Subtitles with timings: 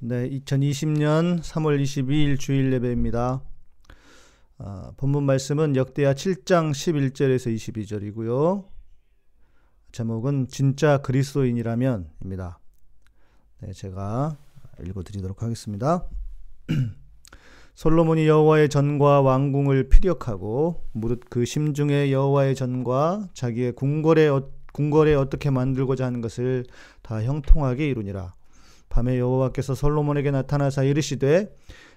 [0.00, 3.42] 네, 2020년 3월 22일 주일 예배입니다.
[4.58, 8.64] 아, 본문 말씀은 역대하 7장 11절에서 22절이고요.
[9.90, 12.60] 제목은 진짜 그리스도인이라면입니다.
[13.62, 14.36] 네, 제가
[14.84, 16.06] 읽어드리도록 하겠습니다.
[17.74, 25.50] 솔로몬이 여호와의 전과 왕궁을 피력하고 무릇 그 심중에 여호와의 전과 자기의 궁궐에 어, 궁궐에 어떻게
[25.50, 26.66] 만들고자 하는 것을
[27.02, 28.37] 다 형통하게 이루니라.
[28.88, 31.54] 밤에 여호와께서 솔로몬에게 나타나사 이르시되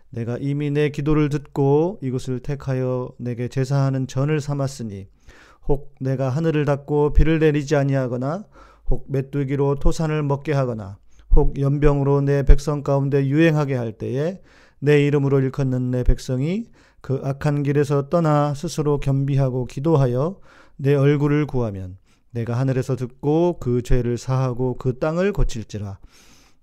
[0.09, 5.08] 내가 이미 내 기도를 듣고 이곳을 택하여 내게 제사하는 전을 삼았으니
[5.68, 8.46] 혹 내가 하늘을 닫고 비를 내리지 아니하거나
[8.90, 10.98] 혹 메뚜기로 토산을 먹게 하거나
[11.34, 14.41] 혹 연병으로 내 백성 가운데 유행하게 할 때에
[14.80, 16.66] 내 이름으로 일컫는 내 백성이
[16.99, 20.40] 그 악한 길에서 떠나 스스로 겸비하고 기도하여
[20.76, 21.98] 내 얼굴을 구하면
[22.32, 25.99] 내가 하늘에서 듣고 그 죄를 사하고 그 땅을 고칠지라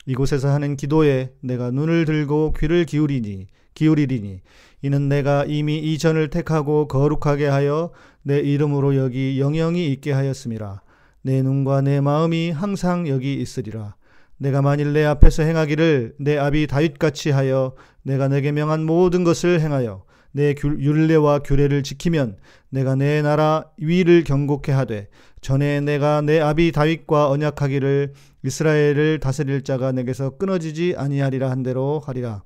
[0.08, 4.40] 이곳에서 하는 기도에 내가 눈을 들고 귀를 기울이니 기울이리니
[4.80, 7.92] 이는 내가 이미 이 전을 택하고 거룩하게 하여
[8.22, 10.80] 내 이름으로 여기 영영이 있게 하였음이라
[11.22, 13.96] 내 눈과 내 마음이 항상 여기 있으리라.
[14.38, 20.04] 내가 만일 내 앞에서 행하기를 내 아비 다윗같이 하여 내가 내게 명한 모든 것을 행하여
[20.32, 22.36] 내 율례와 규례를 지키면
[22.70, 25.08] 내가 내 나라 위를 경고케 하되
[25.40, 28.12] 전에 내가 내 아비 다윗과 언약하기를
[28.48, 32.42] 이스라엘을 다스릴 자가 내게서 끊어지지 아니하리라 한 대로 하리라.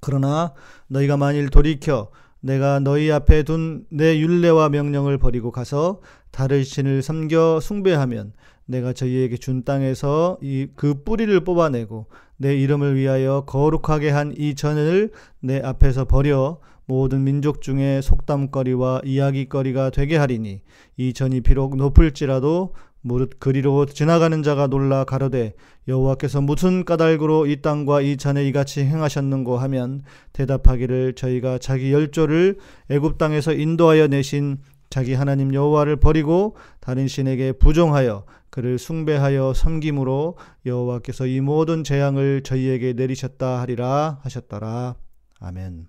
[0.00, 0.54] 그러나
[0.88, 6.00] 너희가 만일 돌이켜 내가 너희 앞에 둔 내 율례와 명령을 버리고 가서
[6.30, 8.32] 다른 신을 섬겨 숭배하면
[8.66, 12.06] 내가 저희에게 준 땅에서 이 그 뿌리를 뽑아내고
[12.38, 19.90] 내 이름을 위하여 거룩하게 한 이 전을 내 앞에서 버려 모든 민족 중에 속담거리와 이야기거리가
[19.90, 20.62] 되게 하리니
[20.96, 25.54] 이 전이 비록 높을지라도 무릇 그리로 지나가는 자가 놀라 가로되
[25.88, 32.58] 여호와께서 무슨 까닭으로 이 땅과 이 잔에 이같이 행하셨는고 하면 대답하기를 저희가 자기 열조를
[32.90, 34.58] 애굽 땅에서 인도하여 내신
[34.90, 40.36] 자기 하나님 여호와를 버리고 다른 신에게 부종하여 그를 숭배하여 섬김으로
[40.66, 44.96] 여호와께서 이 모든 재앙을 저희에게 내리셨다 하리라 하셨더라
[45.38, 45.86] 아멘.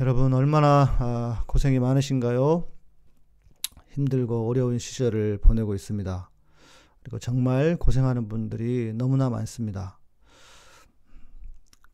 [0.00, 2.69] 여러분 얼마나 아, 고생이 많으신가요?
[3.90, 6.30] 힘들고 어려운 시절을 보내고 있습니다.
[7.02, 9.98] 그리고 정말 고생하는 분들이 너무나 많습니다.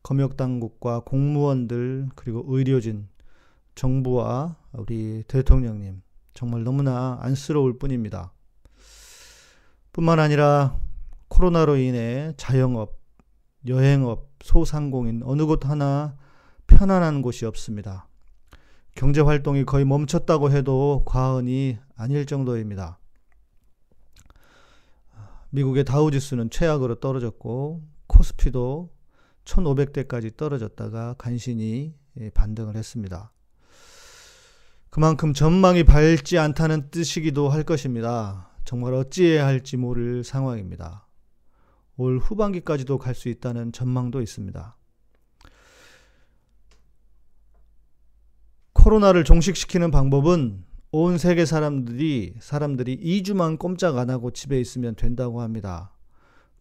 [0.03, 3.09] 검역당국과 공무원들 그리고 의료진,
[3.75, 6.01] 정부와 우리 대통령님
[6.33, 8.31] 정말 너무나 안쓰러울 뿐입니다.
[9.91, 10.79] 뿐만 아니라
[11.27, 12.99] 코로나로 인해 자영업,
[13.67, 16.15] 여행업, 소상공인 어느 곳 하나
[16.67, 18.06] 편안한 곳이 없습니다.
[18.97, 22.97] 경제 활동이 거의 멈췄다고 해도 과언이 아닐 정도입니다.
[25.51, 28.89] 미국의 다우지수는 최악으로 떨어졌고 코스피도
[29.45, 31.93] 1500대까지 떨어졌다가 간신히
[32.33, 33.31] 반등을 했습니다.
[34.89, 38.49] 그만큼 전망이 밝지 않다는 뜻이기도 할 것입니다.
[38.65, 41.07] 정말 어찌해야 할지 모를 상황입니다.
[41.97, 44.76] 올 후반기까지도 갈 수 있다는 전망도 있습니다.
[48.87, 55.91] 코로나를 종식시키는 방법은 온 세계 사람들이 사람들이 2주만 꼼짝 안 하고 집에 있으면 된다고 합니다.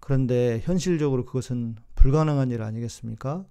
[0.00, 3.44] 그런데 현실적으로 그것은 불가능한 일 아니겠습니까?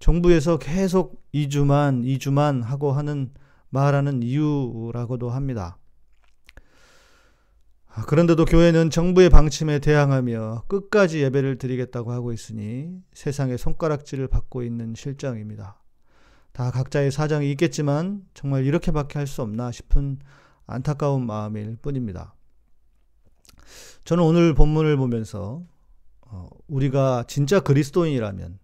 [0.00, 3.30] 정부에서 계속 2주만 2주만 하고 하는
[3.68, 5.78] 말하는 이유라고도 합니다.
[7.86, 14.96] 아, 그런데도 교회는 정부의 방침에 대항하며 끝까지 예배를 드리겠다고 하고 있으니 세상의 손가락질을 받고 있는
[14.96, 15.83] 실정입니다.
[16.54, 20.20] 다 각자의 사정이 있겠지만 정말 이렇게밖에 할 수 없나 싶은
[20.66, 22.32] 안타까운 마음일 뿐입니다.
[24.04, 25.64] 저는 오늘 본문을 보면서
[26.20, 28.60] 어, 우리가 진짜 그리스도인이라면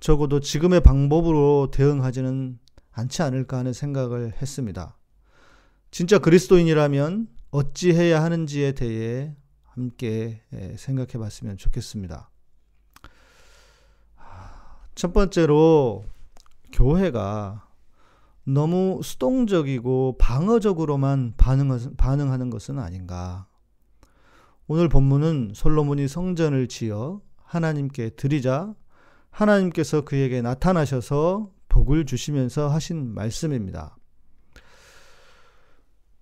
[0.00, 2.58] 적어도 지금의 방법으로 대응하지는
[2.92, 4.96] 않지 않을까 하는 생각을 했습니다.
[5.90, 10.40] 진짜 그리스도인이라면 어찌해야 하는지에 대해 함께
[10.76, 12.30] 생각해 봤으면 좋겠습니다.
[14.94, 16.04] 첫 번째로
[16.72, 17.66] 교회가
[18.44, 23.46] 너무 수동적이고 방어적으로만 반응하는 것은 아닌가.
[24.66, 28.74] 오늘 본문은 솔로몬이 성전을 지어 하나님께 드리자
[29.30, 33.96] 하나님께서 그에게 나타나셔서 복을 주시면서 하신 말씀입니다.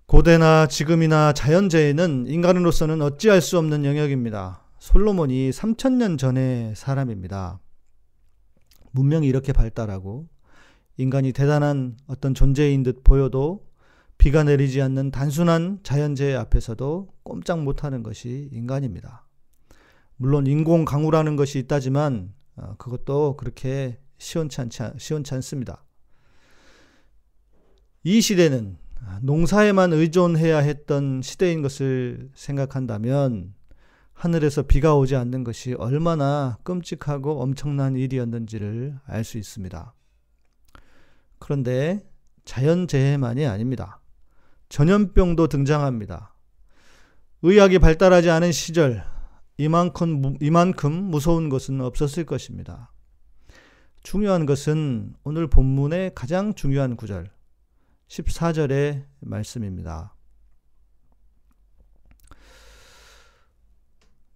[0.05, 4.63] 고대나 지금이나 자연재해는 인간으로서는 어찌할 수 없는 영역입니다.
[4.79, 7.59] 솔로몬이 3000년 전의 사람입니다.
[8.91, 10.27] 문명이 이렇게 발달하고
[10.97, 13.67] 인간이 대단한 어떤 존재인 듯 보여도
[14.17, 19.27] 비가 내리지 않는 단순한 자연재해 앞에서도 꼼짝 못하는 것이 인간입니다.
[20.15, 25.83] 물론 인공 강우라는 것이 있다지만 어, 그것도 그렇게 시원찮지 시원찮습니다.
[28.03, 28.77] 이 시대는
[29.21, 33.53] 농사에만 의존해야 했던 시대인 것을 생각한다면
[34.13, 39.93] 하늘에서 비가 오지 않는 것이 얼마나 끔찍하고 엄청난 일이었는지를 알 수 있습니다.
[41.39, 42.07] 그런데
[42.45, 43.99] 자연재해만이 아닙니다.
[44.69, 46.33] 전염병도 등장합니다.
[47.41, 49.03] 의학이 발달하지 않은 시절
[49.57, 52.91] 이만큼, 이만큼 무서운 것은 없었을 것입니다.
[54.03, 57.29] 중요한 것은 오늘 본문의 가장 중요한 구절
[58.07, 60.13] 14절의 말씀입니다.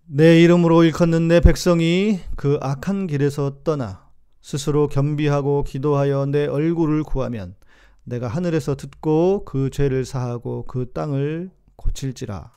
[0.05, 4.00] 내 이름으로 일컫는 내 백성이 그 악한 길에서 떠나
[4.41, 7.55] 스스로 겸비하고 기도하여 내 얼굴을 구하면
[8.03, 12.51] 내가 하늘에서 듣고 그 죄를 사하고 그 땅을 고칠지라.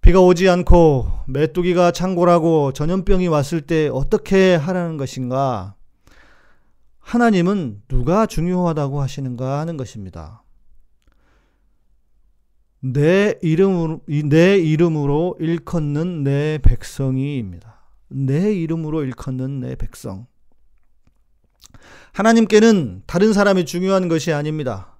[0.00, 5.76] 비가 오지 않고 메뚜기가 창궐하고 전염병이 왔을 때 어떻게 하라는 것인가?
[7.00, 10.42] 하나님은 누가 중요하다고 하시는가 하는 것입니다.
[12.80, 17.83] 내 이름으로, 내 이름으로 일컫는 내 백성이입니다.
[18.08, 20.26] 내 이름으로 일컫는 내 백성.
[22.12, 24.96] 하나님께는 다른 사람이 중요한 것이 아닙니다.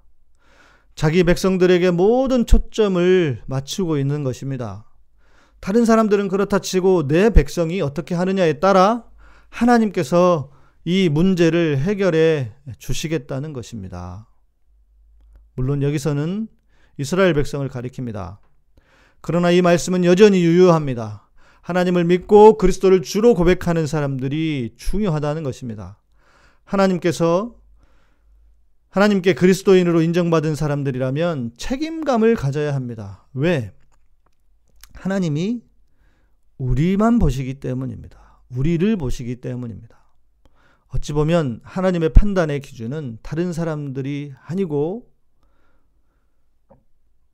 [0.95, 4.85] 자기 백성들에게 모든 초점을 맞추고 있는 것입니다.
[5.61, 9.05] 다른 사람들은 그렇다 치고 내 백성이 어떻게 하느냐에 따라
[9.49, 10.51] 하나님께서
[10.85, 14.29] 이 문제를 해결해 주시겠다는 것입니다.
[15.55, 16.49] 물론 여기서는
[16.99, 18.39] 이스라엘 백성을 가리킵니다.
[19.21, 21.24] 그러나 이 말씀은 여전히 유효합니다.
[21.64, 25.99] 하나님을 믿고 그리스도를 주로 고백하는 사람들이 중요하다는 것입니다.
[26.64, 27.56] 하나님께서
[28.90, 33.26] 하나님께 그리스도인으로 인정받은 사람들이라면 책임감을 가져야 합니다.
[33.32, 33.72] 왜?
[34.93, 35.62] 하나님이
[36.58, 38.43] 우리만 보시기 때문입니다.
[38.50, 40.05] 우리를 보시기 때문입니다.
[40.88, 45.10] 어찌 보면 하나님의 판단의 기준은 다른 사람들이 아니고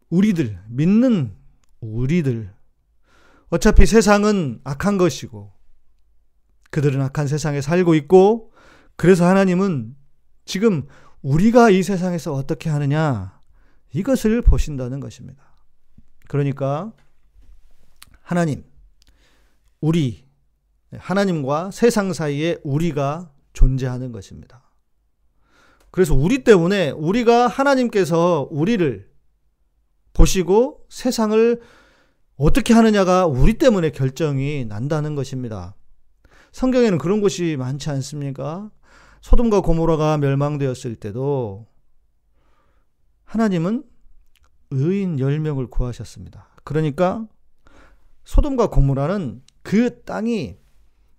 [0.08, 1.34] 우리들, 믿는
[1.80, 2.59] 우리들.
[3.50, 5.52] 어차피 세상은 악한 것이고
[6.70, 8.52] 그들은 악한 세상에 살고 있고
[8.96, 9.96] 그래서 하나님은
[10.44, 10.86] 지금
[11.22, 13.40] 우리가 이 세상에서 어떻게 하느냐
[13.92, 15.42] 이것을 보신다는 것입니다.
[16.28, 16.92] 그러니까
[18.22, 18.64] 하나님,
[19.80, 20.24] 우리,
[20.96, 24.70] 하나님과 세상 사이에 우리가 존재하는 것입니다.
[25.90, 29.10] 그래서 우리 때문에 우리가 하나님께서 우리를
[30.12, 31.60] 보시고 세상을
[32.40, 35.74] 어떻게 하느냐가 우리 때문에 결정이 난다는 것입니다.
[36.52, 38.70] 성경에는 그런 곳이 많지 않습니까?
[39.20, 41.66] 소돔과 고모라가 멸망되었을 때도
[43.24, 43.84] 하나님은
[44.70, 46.48] 의인 10명을 구하셨습니다.
[46.64, 47.26] 그러니까
[48.24, 50.56] 소돔과 고모라는 그 땅이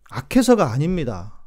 [0.10, 1.44] 악해서가 아닙니다.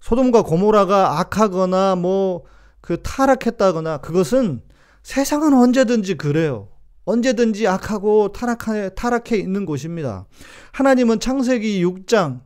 [0.00, 2.44] 소돔과 고모라가 악하거나 뭐
[2.86, 4.62] 그 타락했다거나 그것은
[5.02, 6.68] 세상은 언제든지 그래요.
[7.06, 10.26] 언제든지 악하고 타락해, 타락해 있는 곳입니다.
[10.72, 12.40] 하나님은 창세기 6장,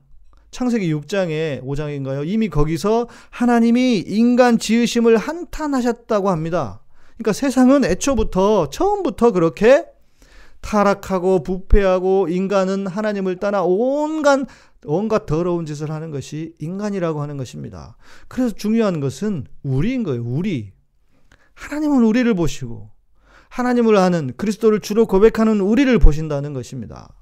[0.51, 2.27] 창세기 6장에 5장인가요?
[2.27, 6.83] 이미 거기서 하나님이 인간 지으심을 한탄하셨다고 합니다.
[7.17, 9.87] 그러니까 세상은 애초부터, 처음부터 그렇게
[10.61, 14.41] 타락하고 부패하고 인간은 하나님을 떠나 온갖
[14.85, 17.97] 온갖 더러운 짓을 하는 것이 인간이라고 하는 것입니다.
[18.29, 20.23] 그래서 중요한 것은 우리인 거예요.
[20.23, 20.73] 우리.
[21.55, 22.91] 하나님은 우리를 보시고
[23.51, 27.15] 하나님을 아는 그리스도를 주로 고백하는 우리를 보신다는 것입니다.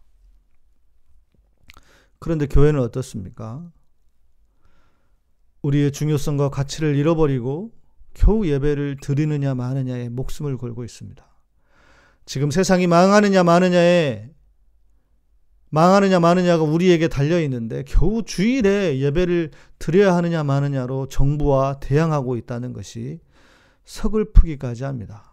[2.18, 3.70] 그런데 교회는 어떻습니까?
[5.62, 7.73] 우리의 중요성과 가치를 잃어버리고
[8.14, 11.26] 겨우 예배를 드리느냐 마느냐에 목숨을 걸고 있습니다.
[12.26, 14.30] 지금 세상이 망하느냐 마느냐에
[15.70, 23.20] 망하느냐 마느냐가 우리에게 달려 있는데 겨우 주일에 예배를 드려야 하느냐 마느냐로 정부와 대항하고 있다는 것이
[23.85, 25.27] 서글프기까지 합니다.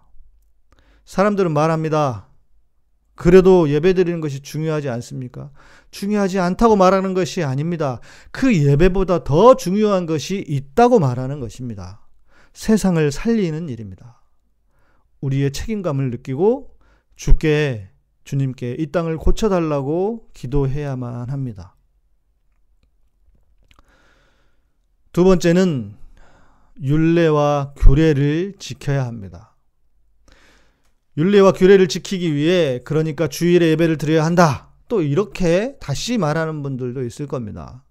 [1.06, 2.28] 사람들은 말합니다.
[3.16, 5.52] 그래도 예배 드리는 것이 중요하지 않습니까?
[5.92, 8.02] 중요하지 않다고 말하는 것이 아닙니다.
[8.32, 12.06] 그 예배보다 더 중요한 것이 있다고 말하는 것입니다.
[12.52, 14.22] 세상을 살리는 일입니다.
[15.22, 16.78] 우리의 책임감을 느끼고
[17.16, 17.90] 주께
[18.26, 21.76] 주님께 이 땅을 고쳐달라고 기도해야만 합니다.
[25.14, 25.96] 두 번째는
[26.82, 29.55] 율례와 규례를 지켜야 합니다.
[31.18, 34.74] 율례와 규례를 지키기 위해 그러니까 주일에 예배를 드려야 한다.
[34.88, 37.84] 또 이렇게 다시 말하는 분들도 있을 겁니다.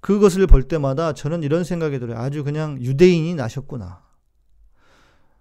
[0.00, 2.18] 그것을 볼 때마다 저는 이런 생각이 들어요.
[2.18, 4.02] 아주 그냥 유대인이 나셨구나.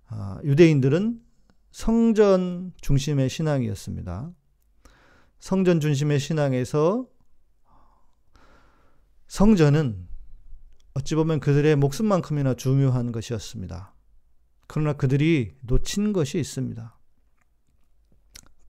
[0.07, 1.19] 아, 유대인들은
[1.71, 4.31] 성전 중심의 신앙이었습니다.
[5.39, 7.07] 성전 중심의 신앙에서
[9.27, 10.07] 성전은
[10.93, 13.93] 어찌 보면 그들의 목숨만큼이나 중요한 것이었습니다.
[14.73, 16.97] 그러나 그들이 놓친 것이 있습니다.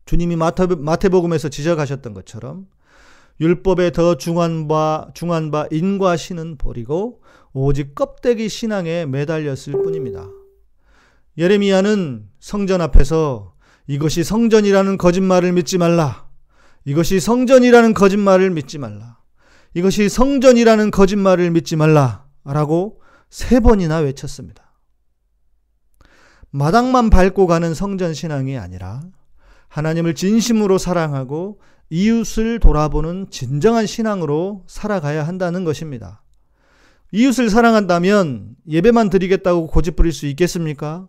[0.05, 2.67] 주님이 마태, 마태 복음에서 지적하셨던 것처럼
[3.41, 10.29] 율법에 더 중한 바, 중한 바 인과 신은 버리고 오직 껍데기 신앙에 매달렸을 뿐입니다.
[11.39, 13.55] 예레미야는 성전 앞에서
[13.87, 16.29] 이것이 성전이라는 거짓말을 믿지 말라.
[16.85, 19.19] 이것이 성전이라는 거짓말을 믿지 말라.
[19.75, 22.27] 이것이 성전이라는 거짓말을 믿지 말라.
[22.43, 24.72] 라고 세 번이나 외쳤습니다.
[26.53, 29.01] 마당만 밟고 가는 성전 신앙이 아니라
[29.69, 36.23] 하나님을 진심으로 사랑하고 이웃을 돌아보는 진정한 신앙으로 살아가야 한다는 것입니다.
[37.11, 41.09] 이웃을 사랑한다면 예배만 드리겠다고 고집 부릴 수 있겠습니까?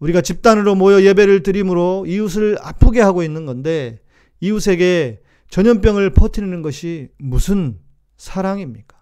[0.00, 4.00] 우리가 집단으로 모여 예배를 드림으로 이웃을 아프게 하고 있는 건데
[4.40, 7.78] 이웃에게 전염병을 퍼뜨리는 것이 무슨
[8.18, 8.97] 사랑입니까?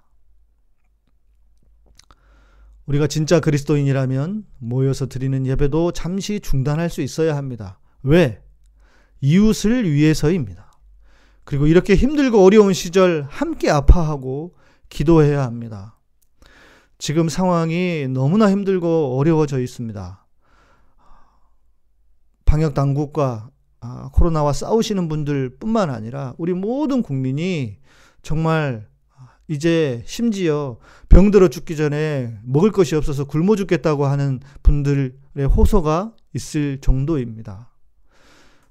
[2.86, 7.80] 우리가 진짜 그리스도인이라면 모여서 드리는 예배도 잠시 중단할 수 있어야 합니다.
[8.02, 8.42] 왜?
[9.20, 10.70] 이웃을 위해서입니다.
[11.44, 14.54] 그리고 이렇게 힘들고 어려운 시절 함께 아파하고
[14.88, 15.98] 기도해야 합니다.
[16.98, 20.26] 지금 상황이 너무나 힘들고 어려워져 있습니다.
[22.44, 23.50] 방역 당국과
[23.80, 27.78] 아, 코로나와 싸우시는 분들 뿐만 아니라 우리 모든 국민이
[28.22, 28.88] 정말
[29.48, 35.12] 이제 심지어 병들어 죽기 전에 먹을 것이 없어서 굶어 죽겠다고 하는 분들의
[35.56, 37.70] 호소가 있을 정도입니다.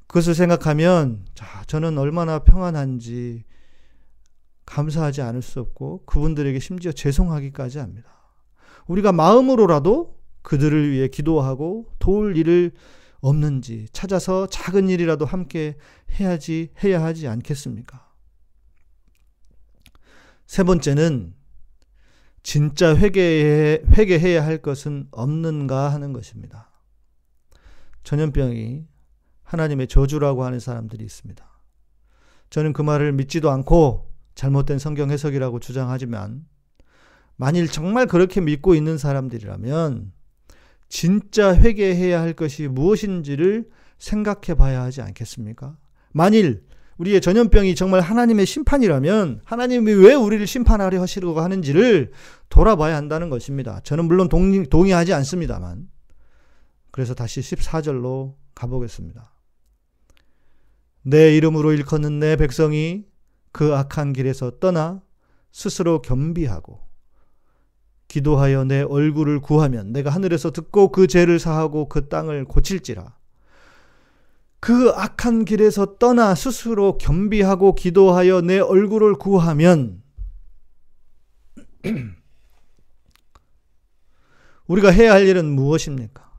[0.08, 3.44] 그것을 생각하면 자, 저는 얼마나 평안한지
[4.66, 8.10] 감사하지 않을 수 없고 그분들에게 심지어 죄송하기까지 합니다.
[8.88, 12.72] 우리가 마음으로라도 그들을 위해 기도하고 도울 일을
[13.20, 15.78] 없는지 찾아서 작은 일이라도 함께
[16.20, 18.05] 해야지 해야 하지 않겠습니까?
[20.46, 21.34] 세 번째는
[22.44, 26.70] 진짜 회개해, 회개해야 할 것은 없는가 하는 것입니다.
[28.04, 28.86] 전염병이
[29.44, 31.44] 하나님의 저주라고 하는 사람들이 있습니다.
[32.50, 36.46] 저는 그 말을 믿지도 않고 잘못된 성경 해석이라고 주장하지만
[37.36, 40.14] 만일 정말 그렇게 믿고 있는 사람들이라면
[40.88, 45.78] 진짜 회개해야 할 것이 무엇인지를 생각해 봐야 하지 않겠습니까?
[46.12, 46.64] 만일
[46.98, 52.12] 우리의 전염병이 정말 하나님의 심판이라면 하나님이 왜 우리를 심판하려 하시려고 하는지를
[52.50, 53.82] 돌아봐야 한다는 것입니다.
[53.84, 55.90] 저는 물론 동의, 동의하지 않습니다만.
[56.92, 59.34] 그래서 다시 14절로 가보겠습니다.
[61.02, 63.06] 내 이름으로 일컫는 내 백성이
[63.52, 65.02] 그 악한 길에서 떠나
[65.52, 66.80] 스스로 겸비하고
[68.08, 73.15] 기도하여 내 얼굴을 구하면 내가 하늘에서 듣고 그 죄를 사하고 그 땅을 고칠지라.
[74.66, 80.02] 그 악한 길에서 떠나 스스로 겸비하고 기도하여 내 얼굴을 구하면
[84.66, 86.32] 우리가 해야 할 일은 무엇입니까?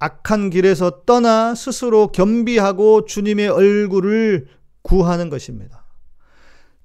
[0.00, 4.48] 악한 길에서 떠나 스스로 겸비하고 주님의 얼굴을
[4.82, 5.84] 구하는 것입니다.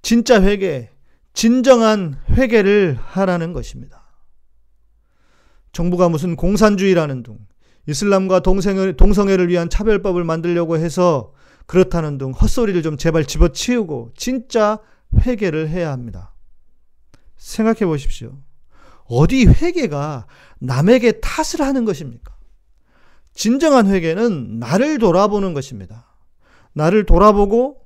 [0.03, 0.91] 진짜 회개,
[1.33, 4.03] 진정한 회개를 하라는 것입니다.
[5.71, 7.39] 정부가 무슨 공산주의라는 둥,
[7.87, 11.33] 이슬람과 동성애, 동성애를 위한 차별법을 만들려고 해서
[11.65, 14.79] 그렇다는 둥 헛소리를 좀 제발 집어치우고 진짜
[15.21, 16.33] 회개를 해야 합니다.
[17.37, 18.37] 생각해 보십시오.
[19.05, 20.25] 어디 회개가
[20.59, 22.33] 남에게 탓을 하는 것입니까?
[23.33, 26.07] 진정한 회개는 나를 돌아보는 것입니다.
[26.73, 27.81] 나를 돌아보고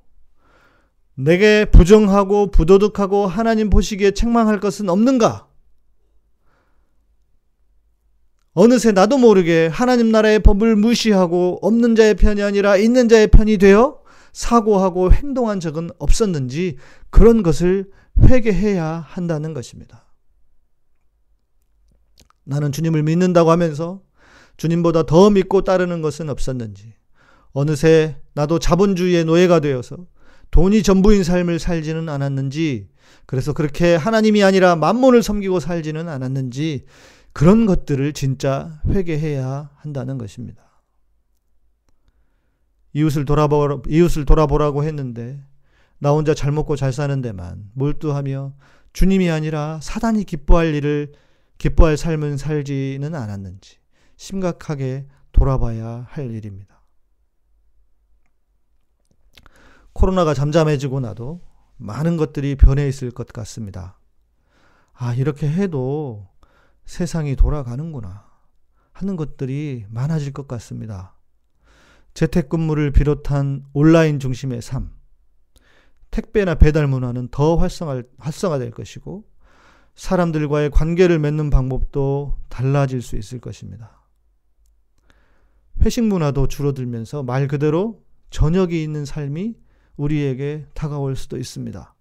[1.15, 5.48] 내게 부정하고 부도덕하고 하나님 보시기에 책망할 것은 없는가?
[8.61, 14.01] 어느새 나도 모르게 하나님 나라의 법을 무시하고 없는 자의 편이 아니라 있는 자의 편이 되어
[14.33, 16.75] 사고하고 행동한 적은 없었는지
[17.09, 17.89] 그런 것을
[18.21, 20.13] 회개해야 한다는 것입니다.
[22.43, 24.01] 나는 주님을 믿는다고 하면서
[24.57, 26.95] 주님보다 더 믿고 따르는 것은 없었는지,
[27.53, 29.95] 어느새 나도 자본주의의 노예가 되어서
[30.51, 32.89] 돈이 전부인 삶을 살지는 않았는지,
[33.25, 36.83] 그래서 그렇게 하나님이 아니라 만몬을 섬기고 살지는 않았는지,
[37.39, 40.61] 그런 것들을 진짜 회개해야 한다는 것입니다.
[42.91, 45.41] 이웃을 돌아보 이웃을 돌아보라고 했는데,
[45.99, 48.55] 나 혼자 잘 먹고 잘 사는 데만 몰두하며
[48.91, 51.13] 주님이 아니라 사단이 기뻐할 일을
[51.57, 53.77] 기뻐할 삶은 살지는 않았는지,
[54.17, 56.83] 심각하게 돌아봐야 할 일입니다.
[59.93, 61.39] 코로나가 잠잠해지고 나도
[61.77, 63.97] 많은 것들이 변해 있을 것 같습니다.
[64.91, 66.28] 아, 이렇게 해도
[66.89, 68.25] 세상이 돌아가는구나
[68.93, 71.13] 하는 것들이 많아질 것 같습니다.
[72.15, 74.91] 재택근무를 비롯한 온라인 중심의 삶,
[76.09, 79.23] 택배나 배달 문화는 더 활성화, 활성화될 것이고
[79.93, 84.07] 사람들과의 관계를 맺는 방법도 달라질 수 있을 것입니다.
[85.81, 89.53] 회식 문화도 줄어들면서 말 그대로 저녁이 있는 삶이
[89.95, 91.93] 우리에게 다가올 수도 있습니다.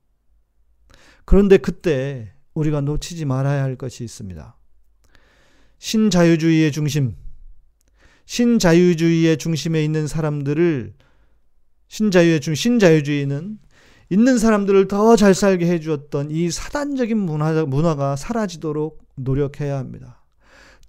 [1.27, 4.58] 그런데 그때 우리가 놓치지 말아야 할 것이 있습니다.
[5.79, 7.15] 신자유주의의 중심,
[8.27, 10.95] 신자유주의의 중심에 있는 사람들을
[11.89, 13.59] 신자유의 중 신자유주의는
[14.11, 20.25] 있는 사람들을 더 잘 살게 해주었던 이 사단적인 문화, 문화가 사라지도록 노력해야 합니다.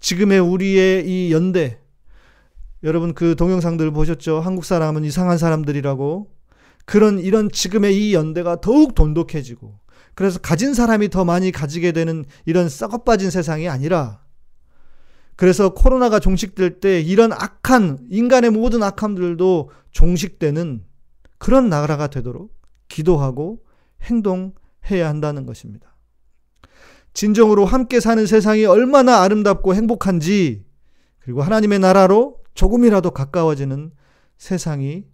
[0.00, 1.78] 지금의 우리의 이 연대,
[2.82, 4.40] 여러분 그 동영상들 보셨죠?
[4.40, 6.30] 한국 사람은 이상한 사람들이라고.
[6.86, 9.78] 그런 이런 지금의 이 연대가 더욱 돈독해지고,
[10.14, 14.19] 그래서 가진 사람이 더 많이 가지게 되는 이런 썩어빠진 세상이 아니라,
[15.40, 20.84] 그래서 코로나가 종식될 때 이런 악한, 인간의 모든 악함들도 종식되는
[21.38, 22.54] 그런 나라가 되도록
[22.88, 23.64] 기도하고
[24.02, 25.96] 행동해야 한다는 것입니다.
[27.14, 30.66] 진정으로 함께 사는 세상이 얼마나 아름답고 행복한지
[31.20, 33.92] 그리고 하나님의 나라로 조금이라도 가까워지는
[34.36, 35.06] 세상이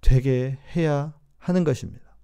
[0.00, 2.16] 되게 해야 하는 것입니다.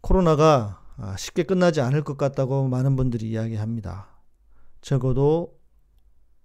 [0.00, 0.82] 코로나가
[1.16, 4.15] 쉽게 끝나지 않을 것 같다고 많은 분들이 이야기합니다.
[4.86, 5.58] 적어도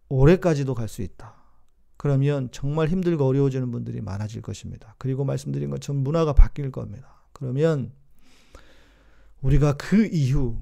[0.09, 1.35] 올해까지도 갈 수 있다.
[1.95, 4.95] 그러면 정말 힘들고 어려워지는 분들이 많아질 것입니다.
[4.97, 7.21] 그리고 말씀드린 것처럼 문화가 바뀔 겁니다.
[7.33, 7.93] 그러면
[9.41, 10.59] 우리가 그 이후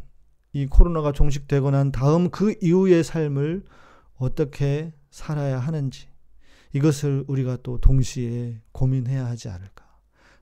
[0.52, 3.64] 이 코로나가 종식되고 난 다음 그 이후의 삶을
[4.18, 6.10] 어떻게 살아야 하는지
[6.74, 9.86] 이것을 우리가 또 동시에 고민해야 하지 않을까.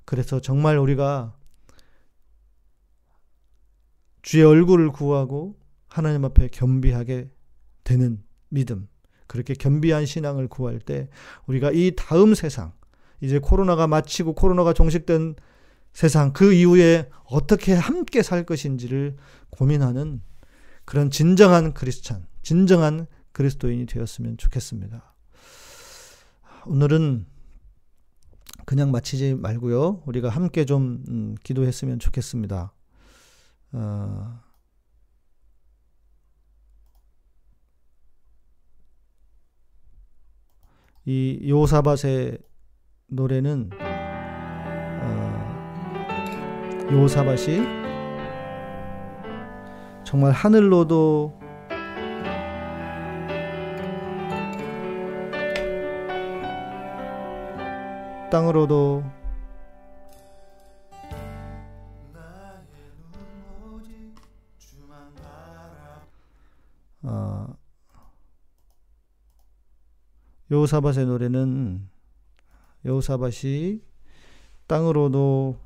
[0.06, 1.38] 그래서 정말 우리가
[4.24, 5.67] 주의 얼굴을 구하고
[5.98, 7.30] 하나님 앞에 겸비하게
[7.84, 8.88] 되는 믿음,
[9.26, 11.10] 그렇게 겸비한 신앙을 구할 때
[11.48, 12.74] 우리가 이 다음 세상,
[13.20, 15.36] 이제 코로나가 마치고 코로나가 종식된
[15.94, 19.16] 세상 그 이후에 어떻게 함께 살 것인지를
[19.50, 20.22] 고민하는
[20.86, 25.16] 그런 진정한 크리스찬, 진정한 그리스도인이 되었으면 좋겠습니다.
[26.68, 27.26] 오늘은
[28.66, 30.04] 그냥 마치지 말고요.
[30.06, 32.74] 우리가 함께 좀 음, 기도했으면 좋겠습니다.
[33.72, 34.47] 어,
[41.10, 42.38] 이 요사밭의
[43.08, 43.70] 노래는
[45.02, 47.66] 어, 요사밭이
[50.04, 51.40] 정말 하늘로도
[58.30, 59.06] 땅으로도
[70.50, 71.90] 여호사밧의 노래는
[72.86, 73.82] 여호사밧이
[74.68, 75.60] 땅으로도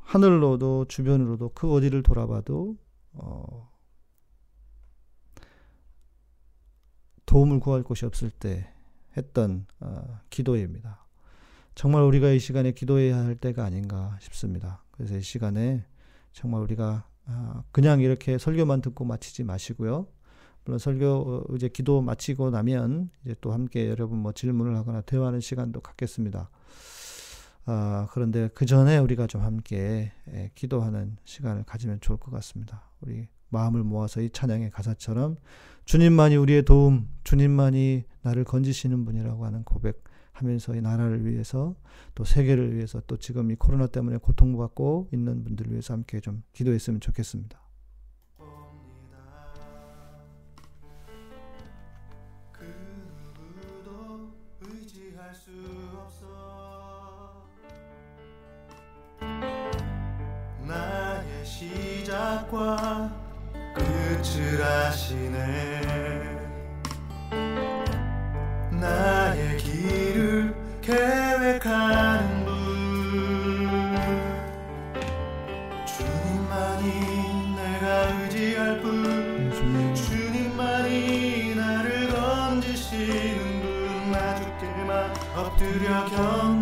[0.00, 2.76] 하늘로도 주변으로도 그 어디를 돌아봐도
[3.12, 3.70] 어,
[7.26, 8.68] 도움을 구할 곳이 없을 때
[9.16, 11.06] 했던 어, 기도입니다.
[11.74, 14.84] 정말 우리가 이 시간에 기도해야 할 때가 아닌가 싶습니다.
[14.90, 15.86] 그래서 이 시간에
[16.32, 20.06] 정말 우리가 아, 그냥 이렇게 설교만 듣고 마치지 마시고요.
[20.64, 25.40] 물론 설교 어, 이제 기도 마치고 나면 이제 또 함께 여러분 뭐 질문을 하거나 대화하는
[25.40, 26.50] 시간도 갖겠습니다.
[27.64, 32.82] 아, 그런데 그 전에 우리가 좀 함께 예, 기도하는 시간을 가지면 좋을 것 같습니다.
[33.00, 35.36] 우리 마음을 모아서 이 찬양의 가사처럼
[35.84, 41.76] 주님만이 우리의 도움, 주님만이 나를 건지시는 분이라고 하는 고백 하면서 이 나라를 위해서
[42.14, 47.00] 또 세계를 위해서 또 지금 이 코로나 때문에 고통받고 있는 분들을 위해서 함께 좀 기도했으면
[47.00, 47.61] 좋겠습니다.
[62.42, 63.10] 시작과
[63.74, 65.80] 끝을 아시네.
[68.70, 72.52] 나의 길을 계획하는 분.
[75.86, 79.94] 주님만이 내가 의지할 분.
[79.94, 86.61] 주님만이 나를 건지시는 분 나 주께만 엎드려 경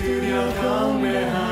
[0.00, 1.49] Studio Gong Mehan.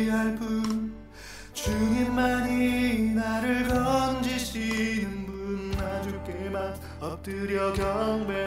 [0.00, 0.94] 의지할 뿐
[1.52, 8.39] 주님만이 나를 건지시는 분 나주께만 엎드려 경배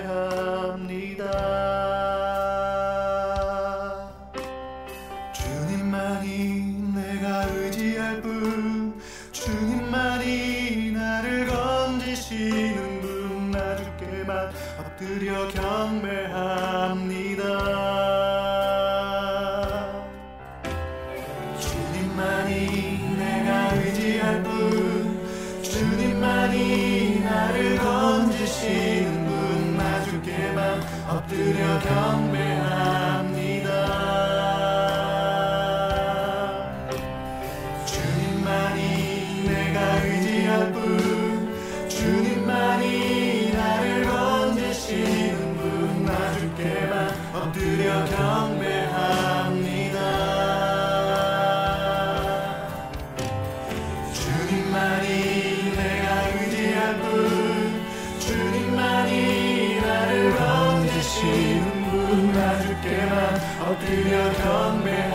[64.02, 65.12] your tongue man.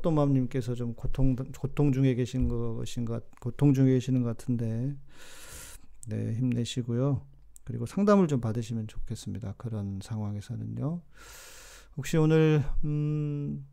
[0.00, 4.96] 우리 뽀또맘님께서 좀 고통 고통 중에 계신 것인 것 고통 중에 계시는 것 같은데
[6.08, 7.26] 네 힘내시고요.
[7.64, 9.54] 그리고 상담을 좀 받으시면 좋겠습니다.
[9.58, 11.02] 그런 상황에서는요.
[11.96, 13.66] 혹시 오늘 음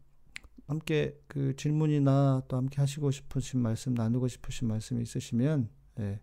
[0.68, 6.20] 함께 그 질문이나 또 함께 하시고 싶으신 말씀 나누고 싶으신 말씀이 있으시면 네,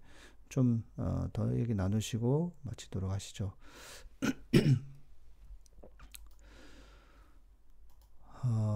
[0.50, 3.54] 좀더 어, 얘기 나누시고 마치도록 하시죠.
[8.46, 8.73] 어,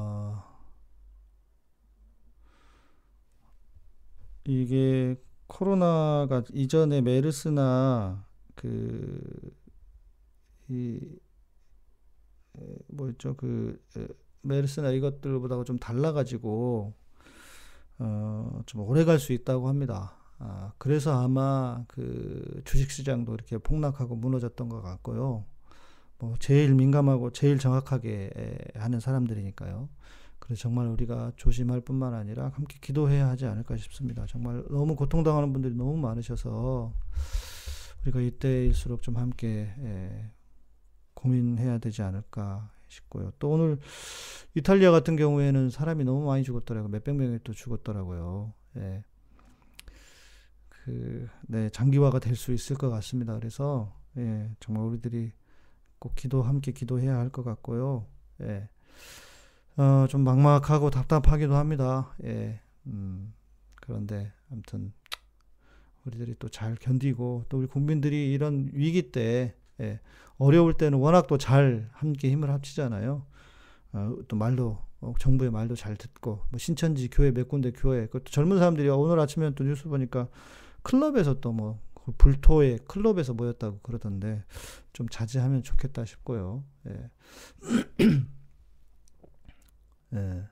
[4.48, 9.50] 이게 코로나가 이전에 메르스나 그이
[12.88, 13.80] 뭐였죠 그
[14.42, 16.94] 메르스나 이것들보다 좀 달라가지고
[17.98, 20.14] 어, 좀 오래 갈 수 있다고 합니다.
[20.38, 25.44] 아, 그래서 아마 그 주식시장도 이렇게 폭락하고 무너졌던 것 같고요.
[26.18, 28.30] 뭐 제일 민감하고 제일 정확하게
[28.76, 29.88] 하는 사람들이니까요.
[30.48, 34.24] 그래서 정말 우리가 조심할 뿐만 아니라 함께 기도해야 하지 않을까 싶습니다.
[34.26, 36.94] 정말 너무 고통당하는 분들이 너무 많으셔서
[38.02, 40.30] 우리가 이때일수록 좀 함께 예,
[41.14, 43.32] 고민해야 되지 않을까 싶고요.
[43.38, 43.78] 또 오늘
[44.54, 46.88] 이탈리아 같은 경우에는 사람이 너무 많이 죽었더라고요.
[46.90, 48.54] 몇백 명이 또 죽었더라고요.
[48.78, 49.04] 예.
[50.70, 53.34] 그, 네, 장기화가 될 수 있을 것 같습니다.
[53.34, 55.32] 그래서, 예, 정말 우리들이
[55.98, 58.06] 꼭 기도, 함께 기도해야 할 것 같고요.
[58.42, 58.68] 예.
[59.78, 62.12] 어, 좀 막막하고 답답하기도 합니다.
[62.24, 62.60] 예.
[62.86, 63.32] 음,
[63.76, 64.92] 그런데, 아무튼,
[66.04, 70.00] 우리들이 또 잘 견디고, 또 우리 국민들이 이런 위기 때, 예,
[70.36, 73.24] 어려울 때는 워낙 또 잘 함께 힘을 합치잖아요.
[73.92, 78.22] 어, 또 말도 어, 정부의 말도 잘 듣고 뭐 신천지 교회 몇 군데 교회 그
[78.24, 80.28] 젊은 사람들이 오늘 아침에 또 뉴스 보니까
[80.82, 84.44] 클럽에서 또뭐 그 불토에 클럽에서 모였다고 그러던데
[84.92, 86.64] 좀 자제하면 좋겠다 싶고요.
[86.88, 87.10] 예.
[90.14, 90.44] 예.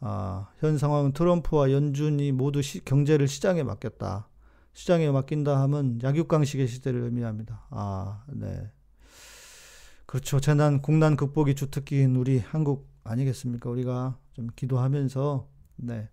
[0.00, 4.28] 아, 현 상황은 트럼프와 연준이 모두 시, 경제를 시장에 맡겼다.
[4.72, 7.66] 시장에 맡긴다 하면 약육강식의 시대를 의미합니다.
[7.70, 8.70] 아, 네.
[10.06, 10.40] 그렇죠.
[10.40, 13.68] 재난, 국난 극복이 주특기인 우리 한국 아니겠습니까?
[13.68, 16.08] 우리가 좀 기도하면서, 네.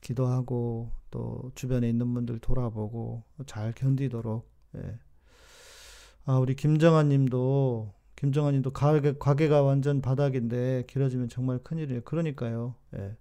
[0.00, 4.98] 기도하고, 또 주변에 있는 분들 돌아보고, 잘 견디도록, 예.
[6.24, 12.02] 아, 우리 김정아 님도, 김정아 님도 가게, 가게가 완전 바닥인데 길어지면 정말 큰일이에요.
[12.02, 12.74] 그러니까요.
[12.94, 13.16] 예.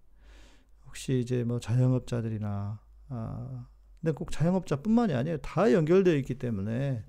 [0.86, 3.66] 혹시 이제 뭐 자영업자들이나, 아,
[4.02, 5.38] 근데 꼭 자영업자뿐만이 아니에요.
[5.38, 7.06] 다 연결되어 있기 때문에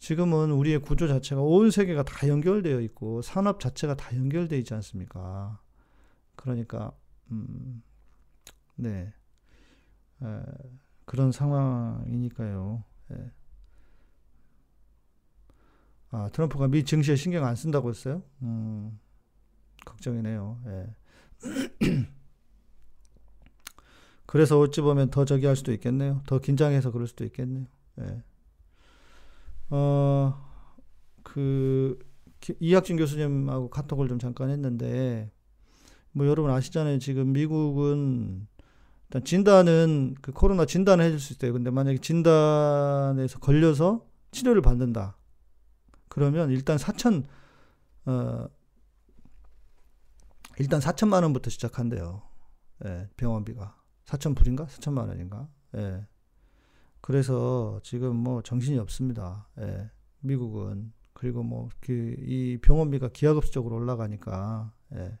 [0.00, 5.60] 지금은 우리의 구조 자체가 온 세계가 다 연결되어 있고 산업 자체가 다 연결되어 있지 않습니까?
[6.34, 6.90] 그러니까
[7.30, 7.80] 음,
[8.74, 9.12] 네
[10.22, 10.42] 에,
[11.04, 12.82] 그런 상황이니까요.
[13.12, 13.30] 예.
[16.10, 18.22] 아 트럼프가 미 증시에 신경 안 쓴다고 했어요?
[18.42, 18.98] 음,
[19.84, 20.58] 걱정이네요.
[20.66, 20.94] 예.
[24.26, 26.22] 그래서 어찌 보면 더 저기 할 수도 있겠네요.
[26.26, 27.66] 더 긴장해서 그럴 수도 있겠네요.
[28.00, 28.22] 예.
[29.70, 30.34] 어,
[31.22, 31.98] 그,
[32.58, 35.30] 이학진 교수님하고 카톡을 좀 잠깐 했는데,
[36.12, 36.98] 뭐 여러분 아시잖아요.
[36.98, 38.46] 지금 미국은
[39.08, 41.52] 일단 진단은 그 코로나 진단을 해줄 수 있어요.
[41.52, 45.16] 근데 만약에 진단에서 걸려서 치료를 받는다.
[46.10, 47.24] 그러면 일단 4천,
[48.06, 48.48] 어,
[50.58, 52.20] 일단 4천만 원부터 시작한대요.
[52.84, 53.76] 예, 병원비가.
[54.04, 54.66] 4천 불인가?
[54.66, 55.48] 4천만 원인가?
[55.76, 56.04] 예.
[57.00, 59.48] 그래서 지금 뭐 정신이 없습니다.
[59.60, 59.90] 예.
[60.18, 60.92] 미국은.
[61.12, 65.18] 그리고 뭐, 그, 이 병원비가 기하급수적으로 올라가니까, 예.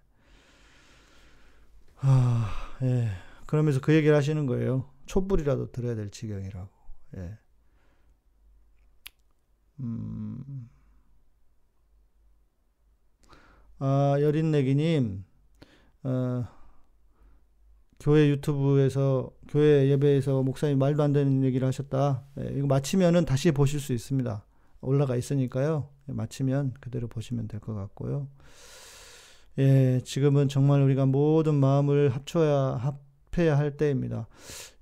[1.98, 2.50] 아,
[2.82, 3.10] 예.
[3.46, 4.90] 그러면서 그 얘기를 하시는 거예요.
[5.06, 6.70] 촛불이라도 들어야 될 지경이라고.
[7.18, 7.38] 예.
[9.80, 10.19] 음.
[13.78, 15.24] 아, 여린내기님,
[16.04, 16.44] 어,
[17.98, 22.24] 교회 유튜브에서 교회 예배에서 목사님 말도 안 되는 얘기를 하셨다.
[22.38, 24.44] 예, 이거 마치면은 다시 보실 수 있습니다.
[24.80, 25.88] 올라가 있으니까요.
[26.08, 28.28] 예, 마치면 그대로 보시면 될 것 같고요.
[29.58, 32.96] 예, 지금은 정말 우리가 모든 마음을 합쳐야
[33.32, 34.26] 합해야 할 때입니다.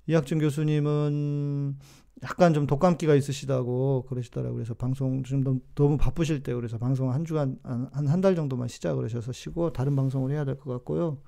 [0.07, 1.77] 이학준 교수님은
[2.23, 4.55] 약간 좀 독감기가 있으시다고 그러시더라고요.
[4.55, 8.93] 그래서 방송 좀 너무 바쁘실 때 그래서 방송 한 주간 한 한 달 정도만 쉬자
[8.95, 11.21] 그러셔서 쉬고 다른 방송을 해야 될 것 같고요.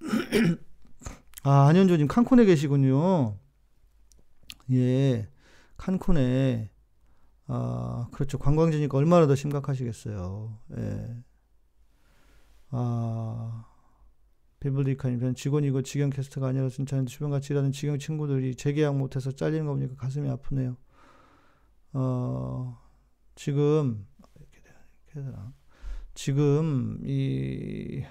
[1.44, 3.38] 아, 한현조님 칸쿤에 계시군요.
[4.72, 5.28] 예,
[5.76, 6.70] 칸쿤에
[7.46, 8.38] 아, 그렇죠.
[8.38, 10.58] 관광지니까 얼마나 더 심각하시겠어요.
[10.78, 11.16] 예.
[12.70, 13.64] 아,
[14.64, 19.74] 비블리카님 직원이고 직영 캐스터가 아니라 진짜 주변 같이 일하는 직영 친구들이 재계약 못해서 잘리는 거
[19.74, 20.76] 보니까 가슴이 아프네요.
[21.92, 22.78] 어
[23.34, 24.06] 지금
[26.14, 28.04] 지금 이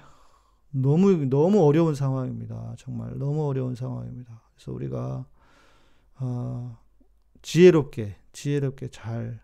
[0.70, 2.76] 너무 너무 어려운 상황입니다.
[2.78, 4.44] 정말 너무 어려운 상황입니다.
[4.54, 5.26] 그래서 우리가
[6.20, 6.78] 어,
[7.42, 9.42] 지혜롭게 지혜롭게 잘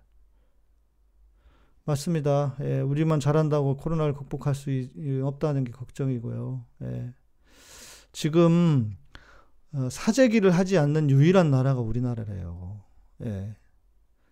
[1.89, 2.55] 맞습니다.
[2.61, 4.69] 예, 우리만 잘한다고 코로나를 극복할 수
[5.23, 6.65] 없다는 게 걱정이고요.
[6.83, 7.13] 예.
[8.11, 8.95] 지금
[9.73, 12.81] 어, 사재기를 하지 않는 유일한 나라가 우리나라래요.
[13.25, 13.55] 예.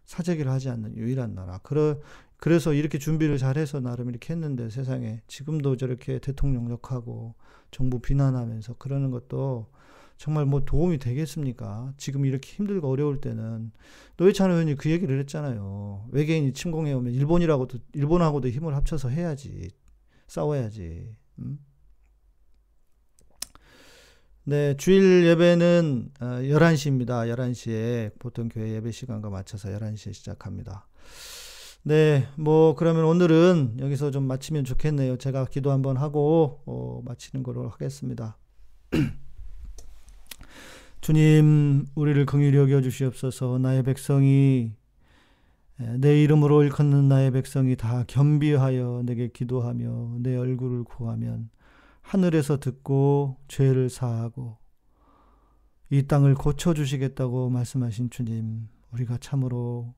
[0.06, 1.58] 사재기를 하지 않는 유일한 나라.
[1.64, 2.00] 그러,
[2.38, 7.34] 그래서 이렇게 준비를 잘해서 나름 이렇게 했는데 세상에 지금도 저렇게 대통령 욕하고
[7.72, 9.72] 정부 비난하면서 그러는 것도
[10.18, 11.94] 정말 뭐 도움이 되겠습니까?
[11.98, 13.72] 지금 이렇게 힘들고 어려울 때는
[14.18, 16.08] 노회찬 의원이 그 얘기를 했잖아요.
[16.12, 19.70] 외계인이 침공해 오면 일본이라고도 일본하고도 힘을 합쳐서 해야지
[20.28, 21.16] 싸워야지.
[21.40, 21.60] 음?
[24.44, 27.10] 네, 주일 예배는 11시입니다.
[27.10, 30.88] 어, 11시에 보통 교회 예배 시간과 맞춰서 11시에 시작합니다.
[31.84, 35.18] 네, 뭐 그러면 오늘은 여기서 좀 마치면 좋겠네요.
[35.18, 38.38] 제가 기도 한번 하고 어, 마치는 거로 하겠습니다.
[41.08, 43.60] 주님, 우리를 긍휼히 여겨 주시옵소서.
[43.60, 44.74] 나의 백성이
[46.00, 51.50] 내 이름으로 일컫는 나의 백성이 다 겸비하여 내게 기도하며 내 얼굴을 구하면
[52.02, 54.58] 하늘에서 듣고 죄를 사하고
[55.90, 59.96] 이 땅을 고쳐 주시겠다고 말씀하신 주님, 우리가 참으로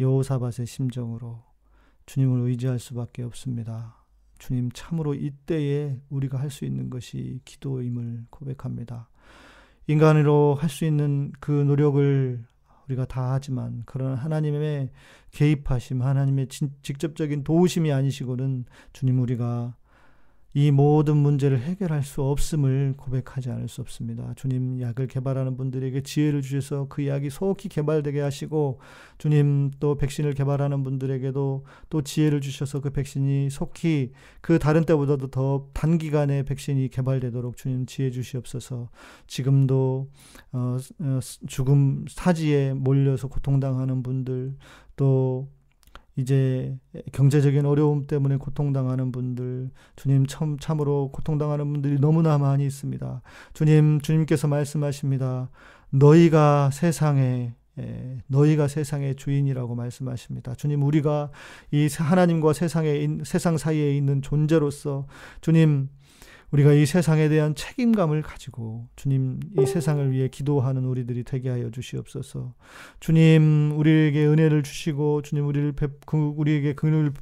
[0.00, 1.44] 여호사밧의 심정으로
[2.06, 4.04] 주님을 의지할 수밖에 없습니다.
[4.40, 9.10] 주님 참으로 이때에 우리가 할 수 있는 것이 기도임을 고백합니다.
[9.90, 12.44] 인간으로 할 수 있는 그 노력을
[12.86, 14.90] 우리가 다 하지만 그런 하나님의
[15.32, 16.46] 개입하심, 하나님의
[16.82, 19.74] 직접적인 도우심이 아니시고는 주님 우리가
[20.52, 24.34] 이 모든 문제를 해결할 수 없음을 고백하지 않을 수 없습니다.
[24.34, 28.80] 주님 약을 개발하는 분들에게 지혜를 주셔서 그 약이 속히 개발되게 하시고
[29.18, 34.10] 주님 또 백신을 개발하는 분들에게도 또 지혜를 주셔서 그 백신이 속히
[34.40, 38.90] 그 다른 때보다도 더 단기간에 백신이 개발되도록 주님 지혜 주시옵소서.
[39.28, 40.10] 지금도
[40.52, 44.56] 어, 어 죽음 사지에 몰려서 고통당하는 분들
[44.96, 45.48] 또
[46.20, 46.76] 이제
[47.12, 53.22] 경제적인 어려움 때문에 고통당하는 분들, 주님 참, 참으로 고통당하는 분들이 너무나 많이 있습니다.
[53.54, 55.50] 주님, 주님께서 말씀하십니다.
[55.90, 57.54] 너희가 세상에
[58.26, 60.54] 너희가 세상의 주인이라고 말씀하십니다.
[60.54, 61.30] 주님, 우리가
[61.70, 65.06] 이 하나님과 세상에 세상 사이에 있는 존재로서
[65.40, 65.88] 주님
[66.52, 72.54] 우리가 이 세상에 대한 책임감을 가지고 주님 이 세상을 위해 기도하는 우리들이 되게 하여 주시옵소서.
[72.98, 77.12] 주님 우리에게 은혜를 주시고 주님 우리를 배, 우리에게 긍휼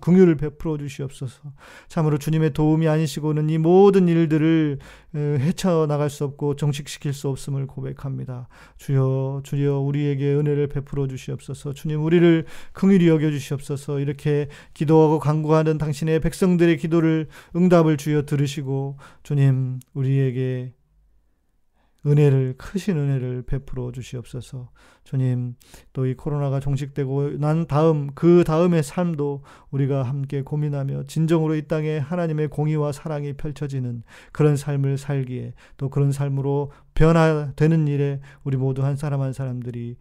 [0.00, 1.52] 긍휼을 베풀어 주시옵소서.
[1.88, 4.78] 참으로 주님의 도움이 아니시고는 이 모든 일들을
[5.14, 8.48] 헤쳐 나갈 수 없고 정식시킬 수 없음을 고백합니다.
[8.78, 11.72] 주여 주여 우리에게 은혜를 베풀어 주시옵소서.
[11.72, 14.00] 주님 우리를 긍휼히 여겨 주시옵소서.
[14.00, 20.74] 이렇게 기도하고 간구하는 당신의 백성들의 기도를 응답을 주여 들으시고 주님 우리에게
[22.06, 24.70] 은혜를 크신 은혜를 베풀어 주시옵소서.
[25.04, 25.54] 주님
[25.92, 31.98] 또 이 코로나가 종식되고 난 다음 그 다음의 삶도 우리가 함께 고민하며 진정으로 이 땅에
[31.98, 38.96] 하나님의 공의와 사랑이 펼쳐지는 그런 삶을 살기에 또 그런 삶으로 변화되는 일에 우리 모두 한
[38.96, 39.96] 사람 한 사람들이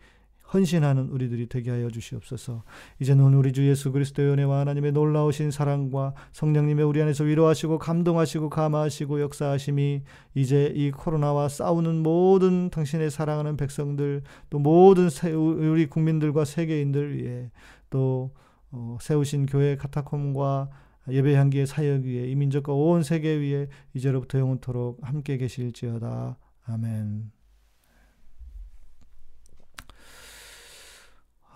[0.53, 2.63] 헌신하는 우리들이 되게 하여 주시옵소서.
[2.99, 9.21] 이제는 우리 주 예수 그리스도의 은혜와 하나님의 놀라우신 사랑과 성령님의 우리 안에서 위로하시고 감동하시고 감화하시고
[9.21, 10.01] 역사하심이
[10.35, 17.51] 이제 이 코로나와 싸우는 모든 당신의 사랑하는 백성들 또 모든 우리 국민들과 세계인들 위해
[17.89, 18.31] 또
[18.71, 20.69] 어, 세우신 교회 카타콤과
[21.09, 26.37] 예배 향기의 사역 위에 이 민족과 온 세계 위에 이제로부터 영원토록 함께 계실지어다.
[26.65, 27.38] 아멘.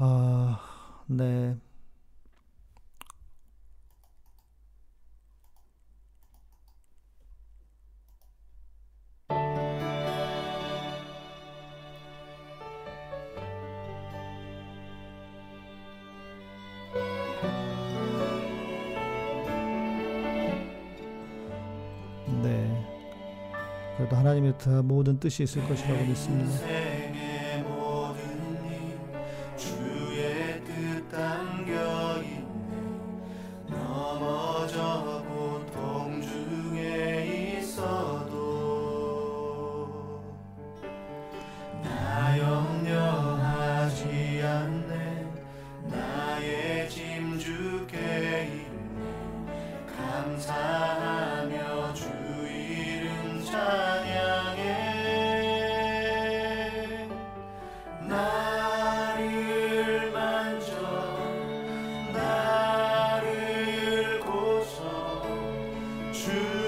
[0.05, 0.59] 아,
[1.07, 1.55] 네.
[22.41, 22.85] 네.
[23.95, 26.92] 그래도 하나님의 모든 뜻이 있을 것이라고 믿습니다.
[66.23, 66.62] true.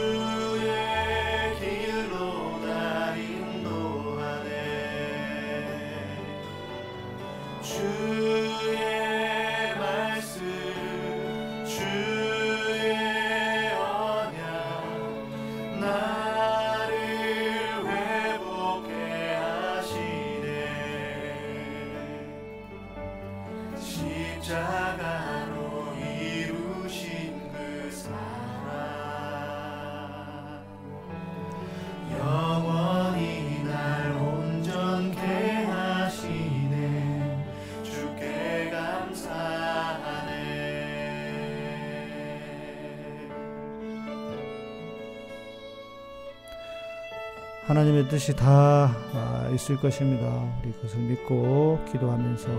[47.86, 50.26] 하나님의 뜻이 다 아, 있을 것입니다.
[50.64, 52.50] 우리 그것을 믿고 기도하면서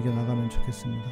[0.00, 1.04] 이겨나가면 좋겠습니다.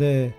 [0.00, 0.34] 네.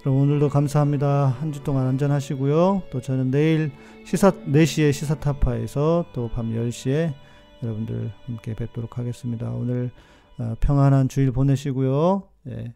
[0.00, 1.28] 그럼 오늘도 감사합니다.
[1.28, 2.82] 한 주 동안 안전하시고요.
[2.90, 3.70] 또 저는 내일
[4.04, 7.14] 시사 4시에 시사타파에서 또 밤 10시에
[7.62, 9.50] 여러분들 함께 뵙도록 하겠습니다.
[9.50, 9.90] 오늘
[10.38, 12.24] 어, 평안한 주일 보내시고요.
[12.48, 12.74] 예.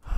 [0.00, 0.12] 하,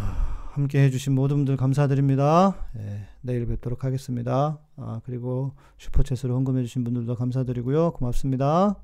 [0.54, 2.56] 함께 해주신 모든 분들 감사드립니다.
[2.78, 4.58] 예, 내일 뵙도록 하겠습니다.
[4.76, 7.92] 아, 그리고 슈퍼챗으로 헌금해주신 분들도 감사드리고요.
[7.92, 8.76] 고맙습니다.